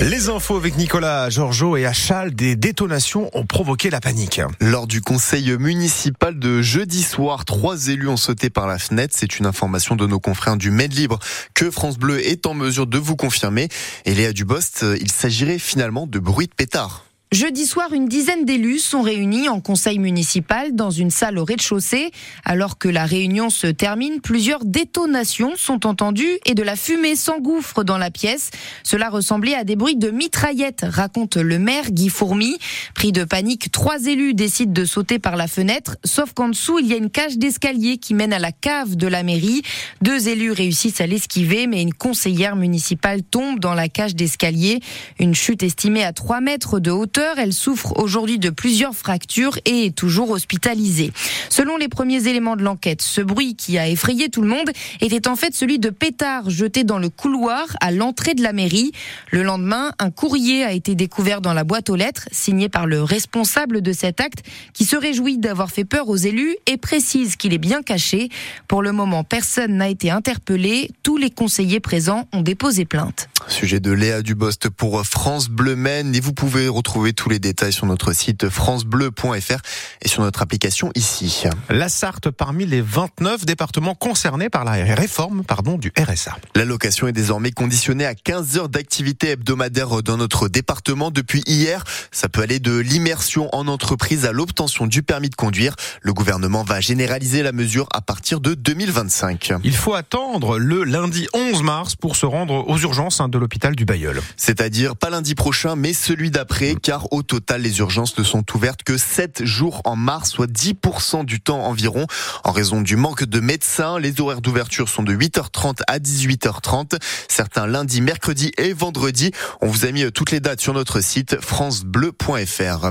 Les 0.00 0.28
infos 0.28 0.56
avec 0.56 0.76
Nicolas 0.76 1.28
Giorgio 1.28 1.76
et 1.76 1.84
Achal, 1.84 2.32
des 2.32 2.54
détonations 2.54 3.30
ont 3.32 3.44
provoqué 3.44 3.90
la 3.90 4.00
panique. 4.00 4.40
Lors 4.60 4.86
du 4.86 5.00
conseil 5.00 5.58
municipal 5.58 6.38
de 6.38 6.62
jeudi 6.62 7.02
soir, 7.02 7.44
trois 7.44 7.88
élus 7.88 8.06
ont 8.06 8.16
sauté 8.16 8.48
par 8.48 8.68
la 8.68 8.78
fenêtre. 8.78 9.14
C'est 9.18 9.40
une 9.40 9.46
information 9.46 9.96
de 9.96 10.06
nos 10.06 10.20
confrères 10.20 10.56
du 10.56 10.70
Med 10.70 10.94
Libre 10.94 11.18
que 11.52 11.68
France 11.72 11.98
Bleu 11.98 12.24
est 12.24 12.46
en 12.46 12.54
mesure 12.54 12.86
de 12.86 12.96
vous 12.96 13.16
confirmer. 13.16 13.68
Et 14.04 14.14
Léa 14.14 14.32
Dubost, 14.32 14.84
il 15.00 15.10
s'agirait 15.10 15.58
finalement 15.58 16.06
de 16.06 16.20
bruit 16.20 16.46
de 16.46 16.54
pétard. 16.54 17.07
Jeudi 17.30 17.66
soir, 17.66 17.92
une 17.92 18.08
dizaine 18.08 18.46
d'élus 18.46 18.78
sont 18.78 19.02
réunis 19.02 19.50
en 19.50 19.60
conseil 19.60 19.98
municipal 19.98 20.74
dans 20.74 20.90
une 20.90 21.10
salle 21.10 21.36
au 21.36 21.44
rez-de-chaussée. 21.44 22.10
Alors 22.42 22.78
que 22.78 22.88
la 22.88 23.04
réunion 23.04 23.50
se 23.50 23.66
termine, 23.66 24.22
plusieurs 24.22 24.64
détonations 24.64 25.52
sont 25.54 25.86
entendues 25.86 26.38
et 26.46 26.54
de 26.54 26.62
la 26.62 26.74
fumée 26.74 27.16
s'engouffre 27.16 27.84
dans 27.84 27.98
la 27.98 28.10
pièce. 28.10 28.48
Cela 28.82 29.10
ressemblait 29.10 29.54
à 29.54 29.64
des 29.64 29.76
bruits 29.76 29.96
de 29.96 30.10
mitraillettes, 30.10 30.86
raconte 30.88 31.36
le 31.36 31.58
maire 31.58 31.90
Guy 31.90 32.08
Fourmy. 32.08 32.56
Pris 32.94 33.12
de 33.12 33.24
panique, 33.24 33.70
trois 33.72 34.06
élus 34.06 34.32
décident 34.32 34.72
de 34.72 34.86
sauter 34.86 35.18
par 35.18 35.36
la 35.36 35.48
fenêtre, 35.48 35.98
sauf 36.04 36.32
qu'en 36.32 36.48
dessous, 36.48 36.78
il 36.78 36.86
y 36.86 36.94
a 36.94 36.96
une 36.96 37.10
cage 37.10 37.36
d'escalier 37.36 37.98
qui 37.98 38.14
mène 38.14 38.32
à 38.32 38.38
la 38.38 38.52
cave 38.52 38.96
de 38.96 39.06
la 39.06 39.22
mairie. 39.22 39.60
Deux 40.00 40.28
élus 40.28 40.52
réussissent 40.52 41.02
à 41.02 41.06
l'esquiver, 41.06 41.66
mais 41.66 41.82
une 41.82 41.92
conseillère 41.92 42.56
municipale 42.56 43.22
tombe 43.22 43.60
dans 43.60 43.74
la 43.74 43.90
cage 43.90 44.14
d'escalier. 44.14 44.80
Une 45.18 45.34
chute 45.34 45.62
estimée 45.62 46.04
à 46.04 46.14
3 46.14 46.40
mètres 46.40 46.80
de 46.80 46.90
hauteur 46.90 47.17
elle 47.38 47.52
souffre 47.52 47.96
aujourd'hui 47.96 48.38
de 48.38 48.50
plusieurs 48.50 48.94
fractures 48.94 49.58
et 49.64 49.86
est 49.86 49.94
toujours 49.94 50.30
hospitalisée. 50.30 51.12
Selon 51.50 51.76
les 51.76 51.88
premiers 51.88 52.28
éléments 52.28 52.56
de 52.56 52.62
l'enquête, 52.62 53.02
ce 53.02 53.20
bruit 53.20 53.56
qui 53.56 53.78
a 53.78 53.88
effrayé 53.88 54.28
tout 54.28 54.42
le 54.42 54.48
monde 54.48 54.70
était 55.00 55.28
en 55.28 55.36
fait 55.36 55.54
celui 55.54 55.78
de 55.78 55.90
pétards 55.90 56.50
jetés 56.50 56.84
dans 56.84 56.98
le 56.98 57.08
couloir 57.08 57.66
à 57.80 57.90
l'entrée 57.90 58.34
de 58.34 58.42
la 58.42 58.52
mairie. 58.52 58.92
Le 59.30 59.42
lendemain, 59.42 59.92
un 59.98 60.10
courrier 60.10 60.64
a 60.64 60.72
été 60.72 60.94
découvert 60.94 61.40
dans 61.40 61.54
la 61.54 61.64
boîte 61.64 61.90
aux 61.90 61.96
lettres, 61.96 62.28
signé 62.32 62.68
par 62.68 62.86
le 62.86 63.02
responsable 63.02 63.82
de 63.82 63.92
cet 63.92 64.20
acte, 64.20 64.44
qui 64.72 64.84
se 64.84 64.96
réjouit 64.96 65.38
d'avoir 65.38 65.70
fait 65.70 65.84
peur 65.84 66.08
aux 66.08 66.16
élus 66.16 66.56
et 66.66 66.76
précise 66.76 67.36
qu'il 67.36 67.52
est 67.52 67.58
bien 67.58 67.82
caché. 67.82 68.28
Pour 68.68 68.82
le 68.82 68.92
moment, 68.92 69.24
personne 69.24 69.76
n'a 69.76 69.88
été 69.88 70.10
interpellé. 70.10 70.90
Tous 71.02 71.16
les 71.16 71.30
conseillers 71.30 71.80
présents 71.80 72.28
ont 72.32 72.42
déposé 72.42 72.84
plainte. 72.84 73.28
Sujet 73.48 73.80
de 73.80 73.92
Léa 73.92 74.22
Dubost 74.22 74.68
pour 74.68 75.04
France 75.04 75.48
Bleu 75.48 75.74
Maine 75.74 76.14
et 76.14 76.20
vous 76.20 76.32
pouvez 76.32 76.68
retrouver 76.68 77.07
tous 77.12 77.28
les 77.28 77.38
détails 77.38 77.72
sur 77.72 77.86
notre 77.86 78.12
site 78.12 78.48
francebleu.fr 78.48 79.60
et 80.02 80.08
sur 80.08 80.22
notre 80.22 80.42
application 80.42 80.90
ici. 80.94 81.44
La 81.68 81.88
Sarthe 81.88 82.30
parmi 82.30 82.66
les 82.66 82.80
29 82.80 83.44
départements 83.44 83.94
concernés 83.94 84.48
par 84.48 84.64
la 84.64 84.72
réforme 84.72 85.44
pardon, 85.44 85.78
du 85.78 85.92
RSA. 85.98 86.36
L'allocation 86.54 87.08
est 87.08 87.12
désormais 87.12 87.52
conditionnée 87.52 88.06
à 88.06 88.14
15 88.14 88.58
heures 88.58 88.68
d'activité 88.68 89.30
hebdomadaire 89.30 90.02
dans 90.02 90.16
notre 90.16 90.48
département 90.48 91.10
depuis 91.10 91.42
hier. 91.46 91.84
Ça 92.12 92.28
peut 92.28 92.42
aller 92.42 92.58
de 92.58 92.76
l'immersion 92.76 93.48
en 93.54 93.68
entreprise 93.68 94.26
à 94.26 94.32
l'obtention 94.32 94.86
du 94.86 95.02
permis 95.02 95.30
de 95.30 95.34
conduire. 95.34 95.74
Le 96.02 96.12
gouvernement 96.12 96.62
va 96.62 96.80
généraliser 96.80 97.42
la 97.42 97.52
mesure 97.52 97.88
à 97.92 98.00
partir 98.00 98.40
de 98.40 98.54
2025. 98.54 99.52
Il 99.64 99.74
faut 99.74 99.94
attendre 99.94 100.58
le 100.58 100.84
lundi 100.84 101.26
11 101.34 101.62
mars 101.62 101.96
pour 101.96 102.16
se 102.16 102.26
rendre 102.26 102.68
aux 102.68 102.78
urgences 102.78 103.18
de 103.28 103.38
l'hôpital 103.38 103.74
du 103.74 103.84
Bayeul. 103.84 104.20
C'est-à-dire 104.36 104.96
pas 104.96 105.10
lundi 105.10 105.34
prochain, 105.34 105.76
mais 105.76 105.92
celui 105.92 106.30
d'après, 106.30 106.74
car 106.80 106.97
au 107.10 107.22
total, 107.22 107.62
les 107.62 107.78
urgences 107.78 108.18
ne 108.18 108.24
sont 108.24 108.44
ouvertes 108.54 108.82
que 108.82 108.96
7 108.96 109.44
jours 109.44 109.80
en 109.84 109.96
mars, 109.96 110.30
soit 110.30 110.50
10% 110.50 111.24
du 111.24 111.40
temps 111.40 111.64
environ. 111.64 112.06
En 112.44 112.52
raison 112.52 112.80
du 112.80 112.96
manque 112.96 113.24
de 113.24 113.40
médecins, 113.40 113.98
les 113.98 114.20
horaires 114.20 114.40
d'ouverture 114.40 114.88
sont 114.88 115.02
de 115.02 115.14
8h30 115.14 115.80
à 115.86 115.98
18h30, 115.98 116.98
certains 117.28 117.66
lundi, 117.66 118.00
mercredi 118.00 118.52
et 118.58 118.72
vendredi. 118.72 119.30
On 119.60 119.68
vous 119.68 119.84
a 119.84 119.90
mis 119.90 120.10
toutes 120.12 120.30
les 120.30 120.40
dates 120.40 120.60
sur 120.60 120.74
notre 120.74 121.00
site 121.00 121.40
francebleu.fr. 121.40 122.90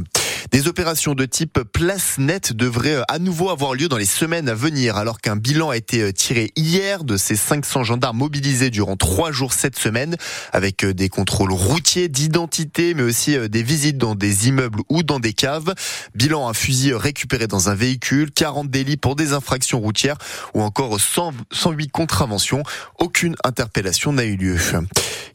Des 0.52 0.67
opérations 0.67 1.14
de 1.14 1.26
type 1.26 1.59
place 1.73 2.17
nette 2.17 2.53
devraient 2.53 3.02
à 3.09 3.20
nouveau 3.20 3.49
avoir 3.49 3.73
lieu 3.73 3.89
dans 3.89 3.98
les 3.98 4.05
semaines 4.05 4.48
à 4.48 4.54
venir, 4.54 4.95
alors 4.95 5.20
qu'un 5.20 5.36
bilan 5.36 5.71
a 5.71 5.77
été 5.77 6.14
tiré 6.14 6.52
hier 6.55 7.04
de 7.04 7.17
ces 7.17 7.36
500 7.36 7.83
gendarmes 7.83 8.17
mobilisés 8.17 8.70
durant 8.70 8.95
trois 8.95 9.32
jours 9.32 9.52
cette 9.54 9.77
semaine 9.77 10.16
avec 10.54 10.86
euh, 10.86 10.94
des 10.94 11.10
contrôles 11.10 11.52
routiers 11.52 12.08
d'identité, 12.08 12.94
mais 12.94 13.04
aussi 13.04 13.36
euh, 13.36 13.48
des 13.48 13.61
visites 13.61 13.98
dans 13.98 14.16
des 14.16 14.48
immeubles 14.48 14.80
ou 14.89 15.04
dans 15.04 15.20
des 15.20 15.33
caves. 15.33 15.73
Bilan 16.16 16.48
un 16.48 16.54
fusil 16.54 16.94
récupéré 16.94 17.48
dans 17.48 17.70
un 17.70 17.76
véhicule, 17.76 18.32
40 18.32 18.70
délits 18.70 18.98
pour 18.98 19.16
des 19.16 19.33
infractions 19.33 19.80
routières 19.80 20.17
ou 20.54 20.61
encore 20.61 20.98
108 21.00 21.89
contraventions. 21.89 22.64
Aucune 23.00 23.36
interpellation 23.44 24.14
n'a 24.14 24.23
eu 24.23 24.38
lieu. 24.38 24.58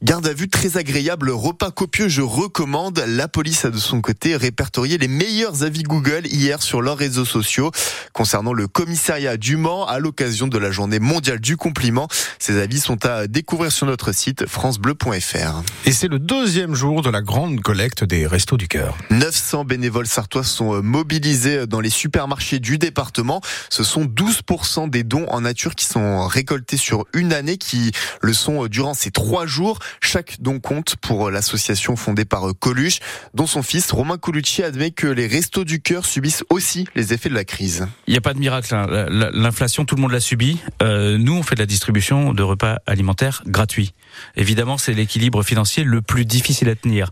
Garde 0.02 0.26
à 0.26 0.32
vue 0.32 0.48
très 0.48 0.78
agréable, 0.78 1.30
repas 1.30 1.70
copieux, 1.70 2.08
je 2.08 2.22
recommande. 2.22 3.04
La 3.06 3.28
police 3.28 3.64
a 3.64 3.70
de 3.70 3.78
son 3.78 4.00
côté 4.00 4.36
répertorié 4.36 4.98
les 5.02 5.08
meilleurs 5.08 5.64
avis 5.64 5.82
Google 5.82 6.28
hier 6.28 6.62
sur 6.62 6.80
leurs 6.80 6.96
réseaux 6.96 7.24
sociaux 7.24 7.72
concernant 8.12 8.52
le 8.52 8.68
commissariat 8.68 9.36
du 9.36 9.56
Mans 9.56 9.84
à 9.84 9.98
l'occasion 9.98 10.46
de 10.46 10.56
la 10.58 10.70
journée 10.70 11.00
mondiale 11.00 11.40
du 11.40 11.56
compliment. 11.56 12.06
Ces 12.38 12.56
avis 12.60 12.78
sont 12.78 13.04
à 13.04 13.26
découvrir 13.26 13.72
sur 13.72 13.86
notre 13.86 14.12
site 14.12 14.46
francebleu.fr. 14.46 15.62
Et 15.86 15.92
c'est 15.92 16.06
le 16.06 16.20
deuxième 16.20 16.76
jour 16.76 17.02
de 17.02 17.10
la 17.10 17.20
grande 17.20 17.60
collecte 17.60 18.04
des 18.04 18.28
Restos 18.28 18.56
du 18.56 18.68
Cœur. 18.68 18.96
900 19.10 19.64
bénévoles 19.64 20.06
sartois 20.06 20.44
sont 20.44 20.74
euh, 20.74 20.82
mobilisés 20.82 21.66
dans 21.66 21.80
les 21.80 21.90
supermarchés 21.90 22.60
du 22.60 22.78
département. 22.78 23.40
Ce 23.70 23.82
sont 23.82 24.04
12% 24.04 24.88
des 24.88 25.02
dons 25.02 25.26
en 25.30 25.40
nature 25.40 25.74
qui 25.74 25.86
sont 25.86 26.28
récoltés 26.28 26.76
sur 26.76 27.06
une 27.12 27.32
année, 27.32 27.56
qui 27.56 27.90
le 28.20 28.32
sont 28.32 28.66
euh, 28.66 28.68
durant 28.68 28.94
ces 28.94 29.10
trois 29.10 29.46
jours. 29.46 29.80
Chaque 30.00 30.40
don 30.40 30.60
compte 30.60 30.94
pour 30.94 31.28
l'association 31.28 31.96
fondée 31.96 32.24
par 32.24 32.44
Coluche, 32.60 33.00
dont 33.34 33.48
son 33.48 33.62
fils 33.62 33.90
Romain 33.90 34.16
Colucci 34.16 34.62
admet 34.62 34.81
que 34.90 35.06
les 35.06 35.26
restos 35.26 35.64
du 35.64 35.80
cœur 35.80 36.04
subissent 36.04 36.44
aussi 36.50 36.86
les 36.94 37.12
effets 37.12 37.28
de 37.28 37.34
la 37.34 37.44
crise. 37.44 37.86
Il 38.06 38.12
n'y 38.12 38.18
a 38.18 38.20
pas 38.20 38.34
de 38.34 38.38
miracle. 38.38 38.74
Hein. 38.74 38.86
L'inflation, 39.32 39.84
tout 39.84 39.94
le 39.94 40.02
monde 40.02 40.12
l'a 40.12 40.20
subi. 40.20 40.58
Euh, 40.82 41.18
nous, 41.18 41.34
on 41.34 41.42
fait 41.42 41.54
de 41.54 41.60
la 41.60 41.66
distribution 41.66 42.34
de 42.34 42.42
repas 42.42 42.78
alimentaires 42.86 43.42
gratuits. 43.46 43.94
Évidemment, 44.36 44.78
c'est 44.78 44.92
l'équilibre 44.92 45.42
financier 45.42 45.84
le 45.84 46.02
plus 46.02 46.24
difficile 46.24 46.68
à 46.68 46.74
tenir. 46.74 47.10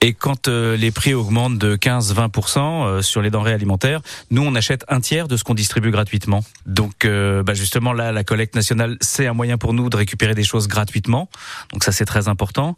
Et 0.00 0.12
quand 0.12 0.48
euh, 0.48 0.76
les 0.76 0.90
prix 0.90 1.14
augmentent 1.14 1.58
de 1.58 1.76
15-20% 1.76 2.58
euh, 2.58 3.02
sur 3.02 3.20
les 3.22 3.30
denrées 3.30 3.52
alimentaires, 3.52 4.00
nous, 4.30 4.42
on 4.42 4.54
achète 4.54 4.84
un 4.88 5.00
tiers 5.00 5.28
de 5.28 5.36
ce 5.36 5.44
qu'on 5.44 5.54
distribue 5.54 5.90
gratuitement. 5.90 6.44
Donc, 6.66 7.06
bah 7.06 7.54
justement, 7.54 7.92
là, 7.92 8.12
la 8.12 8.24
collecte 8.24 8.54
nationale, 8.54 8.96
c'est 9.00 9.26
un 9.26 9.32
moyen 9.32 9.58
pour 9.58 9.72
nous 9.72 9.90
de 9.90 9.96
récupérer 9.96 10.34
des 10.34 10.44
choses 10.44 10.68
gratuitement. 10.68 11.28
Donc 11.72 11.84
ça, 11.84 11.92
c'est 11.92 12.04
très 12.04 12.28
important. 12.28 12.76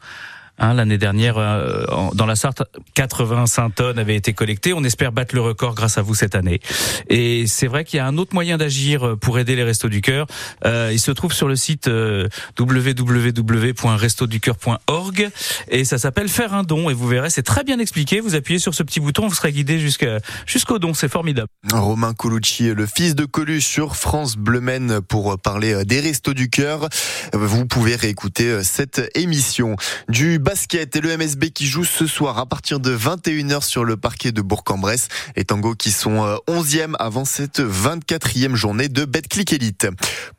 Hein, 0.60 0.74
L'année 0.74 0.98
dernière, 0.98 1.38
euh, 1.38 1.86
dans 2.12 2.26
la 2.26 2.36
Sarthe, 2.36 2.62
85 2.94 3.74
tonnes 3.74 3.98
avaient 3.98 4.14
été 4.14 4.34
collectées. 4.34 4.74
On 4.74 4.84
espère 4.84 5.10
battre 5.10 5.34
le 5.34 5.40
record 5.40 5.74
grâce 5.74 5.96
à 5.96 6.02
vous 6.02 6.14
cette 6.14 6.34
année. 6.34 6.60
Et 7.08 7.46
c'est 7.46 7.66
vrai 7.66 7.84
qu'il 7.84 7.96
y 7.96 8.00
a 8.00 8.06
un 8.06 8.18
autre 8.18 8.34
moyen 8.34 8.58
d'agir 8.58 9.16
pour 9.22 9.38
aider 9.38 9.56
les 9.56 9.64
Restos 9.64 9.88
du 9.88 10.02
Cœur. 10.02 10.26
Euh, 10.66 10.90
il 10.92 11.00
se 11.00 11.12
trouve 11.12 11.32
sur 11.32 11.48
le 11.48 11.56
site 11.56 11.88
euh, 11.88 12.28
www.restoducoeur.org 12.58 15.30
et 15.68 15.86
ça 15.86 15.96
s'appelle 15.96 16.28
Faire 16.28 16.52
un 16.52 16.62
don. 16.62 16.90
Et 16.90 16.94
vous 16.94 17.08
verrez, 17.08 17.30
c'est 17.30 17.42
très 17.42 17.64
bien 17.64 17.78
expliqué. 17.78 18.20
Vous 18.20 18.34
appuyez 18.34 18.58
sur 18.58 18.74
ce 18.74 18.82
petit 18.82 19.00
bouton, 19.00 19.28
vous 19.28 19.34
serez 19.34 19.52
guidé 19.52 19.78
jusqu'au 19.78 20.78
don. 20.78 20.92
C'est 20.92 21.08
formidable. 21.08 21.48
Romain 21.72 22.12
Colucci, 22.12 22.74
le 22.74 22.84
fils 22.84 23.14
de 23.14 23.24
Coluche 23.24 23.64
sur 23.64 23.96
France 23.96 24.36
Bleu 24.36 24.60
Maine 24.60 25.00
pour 25.00 25.38
parler 25.38 25.86
des 25.86 26.00
Restos 26.00 26.34
du 26.34 26.50
Cœur. 26.50 26.90
Vous 27.32 27.64
pouvez 27.64 27.96
réécouter 27.96 28.62
cette 28.62 29.10
émission 29.14 29.76
du 30.10 30.38
basket 30.50 30.96
et 30.96 31.00
le 31.00 31.16
MSB 31.16 31.50
qui 31.54 31.64
joue 31.64 31.84
ce 31.84 32.08
soir 32.08 32.36
à 32.38 32.44
partir 32.44 32.80
de 32.80 32.96
21h 32.96 33.62
sur 33.62 33.84
le 33.84 33.96
parquet 33.96 34.32
de 34.32 34.42
Bourg-en-Bresse. 34.42 35.06
Les 35.36 35.44
tangos 35.44 35.76
qui 35.76 35.92
sont 35.92 36.24
11e 36.48 36.78
euh, 36.78 36.96
avant 36.98 37.24
cette 37.24 37.60
24e 37.60 38.56
journée 38.56 38.88
de 38.88 39.04
Betclic 39.04 39.52
Elite. 39.52 39.86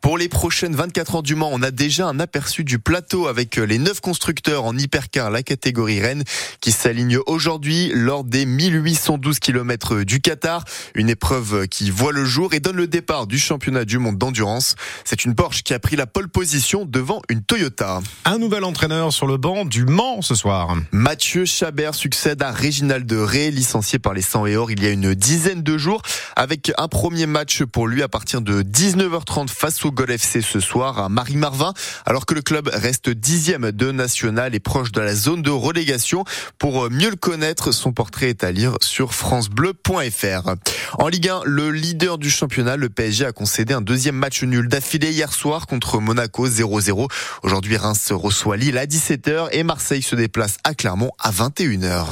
Pour 0.01 0.17
les 0.17 0.27
prochaines 0.27 0.75
24 0.75 1.15
heures 1.15 1.23
du 1.23 1.35
Mans, 1.35 1.49
on 1.53 1.61
a 1.61 1.71
déjà 1.71 2.07
un 2.07 2.19
aperçu 2.19 2.65
du 2.65 2.77
plateau 2.77 3.27
avec 3.27 3.57
euh, 3.57 3.63
les 3.63 3.77
9 3.77 4.01
constructeurs 4.01 4.65
en 4.65 4.77
hypercar, 4.77 5.31
la 5.31 5.43
catégorie 5.43 6.01
Rennes, 6.01 6.25
qui 6.59 6.73
s'alignent 6.73 7.19
aujourd'hui 7.25 7.93
lors 7.95 8.25
des 8.25 8.45
1812 8.45 9.39
km 9.39 10.03
du 10.03 10.19
Qatar. 10.19 10.65
Une 10.93 11.09
épreuve 11.09 11.69
qui 11.69 11.89
voit 11.89 12.11
le 12.11 12.25
jour 12.25 12.53
et 12.53 12.59
donne 12.59 12.75
le 12.75 12.87
départ 12.87 13.27
du 13.27 13.39
championnat 13.39 13.85
du 13.85 13.97
monde 13.97 14.17
d'endurance. 14.17 14.75
C'est 15.05 15.23
une 15.23 15.35
Porsche 15.35 15.63
qui 15.63 15.73
a 15.73 15.79
pris 15.79 15.95
la 15.95 16.05
pole 16.05 16.27
position 16.27 16.83
devant 16.83 17.21
une 17.29 17.43
Toyota. 17.43 18.01
Un 18.25 18.39
nouvel 18.39 18.65
entraîneur 18.65 19.13
sur 19.13 19.25
le 19.25 19.37
banc 19.37 19.63
du 19.63 19.85
Mans 19.85 20.00
ce 20.21 20.33
soir. 20.33 20.75
Mathieu 20.91 21.45
Chabert 21.45 21.93
succède 21.93 22.41
à 22.41 22.51
Réginald 22.51 23.11
Ré, 23.11 23.51
licencié 23.51 23.99
par 23.99 24.13
les 24.13 24.23
100 24.23 24.47
et 24.47 24.55
or 24.55 24.71
il 24.71 24.83
y 24.83 24.87
a 24.87 24.89
une 24.89 25.13
dizaine 25.13 25.61
de 25.61 25.77
jours, 25.77 26.01
avec 26.35 26.71
un 26.77 26.87
premier 26.87 27.27
match 27.27 27.63
pour 27.63 27.87
lui 27.87 28.01
à 28.01 28.07
partir 28.07 28.41
de 28.41 28.63
19h30 28.63 29.49
face 29.49 29.85
au 29.85 29.91
Gol 29.91 30.09
FC 30.09 30.41
ce 30.41 30.59
soir 30.59 30.97
à 30.97 31.09
Marie-Marvin, 31.09 31.73
alors 32.05 32.25
que 32.25 32.33
le 32.33 32.41
club 32.41 32.69
reste 32.73 33.09
dixième 33.11 33.71
de 33.71 33.91
national 33.91 34.55
et 34.55 34.59
proche 34.59 34.91
de 34.91 35.01
la 35.01 35.13
zone 35.13 35.43
de 35.43 35.51
relégation. 35.51 36.25
Pour 36.57 36.89
mieux 36.89 37.11
le 37.11 37.15
connaître, 37.15 37.71
son 37.71 37.93
portrait 37.93 38.29
est 38.29 38.43
à 38.43 38.51
lire 38.51 38.77
sur 38.81 39.13
francebleu.fr. 39.13 40.55
En 40.97 41.07
Ligue 41.09 41.29
1, 41.29 41.41
le 41.45 41.71
leader 41.71 42.17
du 42.17 42.31
championnat, 42.31 42.75
le 42.75 42.89
PSG, 42.89 43.25
a 43.25 43.31
concédé 43.33 43.75
un 43.75 43.81
deuxième 43.81 44.15
match 44.15 44.41
nul 44.43 44.67
d'affilée 44.67 45.11
hier 45.11 45.31
soir 45.31 45.67
contre 45.67 45.99
Monaco 45.99 46.47
0-0. 46.47 47.07
Aujourd'hui, 47.43 47.77
Reims 47.77 48.11
reçoit 48.11 48.57
Lille 48.57 48.79
à 48.79 48.87
17h 48.87 49.49
et 49.51 49.61
Marseille 49.61 49.90
Marseille 49.91 50.09
se 50.09 50.15
déplace 50.15 50.57
à 50.63 50.73
Clermont 50.73 51.11
à 51.19 51.31
21h. 51.31 52.05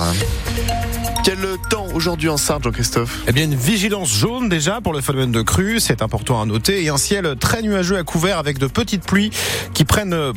Quel 1.23 1.37
temps 1.69 1.85
aujourd'hui 1.93 2.27
en 2.27 2.35
Sarthe, 2.35 2.63
Jean-Christophe? 2.65 3.19
Eh 3.25 3.31
bien, 3.31 3.45
une 3.45 3.55
vigilance 3.55 4.11
jaune 4.11 4.49
déjà 4.49 4.81
pour 4.81 4.91
le 4.91 4.99
phénomène 4.99 5.31
de 5.31 5.41
crue, 5.41 5.79
c'est 5.79 6.01
important 6.01 6.41
à 6.41 6.45
noter, 6.45 6.83
et 6.83 6.89
un 6.89 6.97
ciel 6.97 7.35
très 7.39 7.61
nuageux 7.61 7.97
à 7.97 8.03
couvert 8.03 8.37
avec 8.37 8.57
de 8.57 8.67
petites 8.67 9.05
pluies 9.05 9.29
qui 9.73 9.85
prennent 9.85 10.33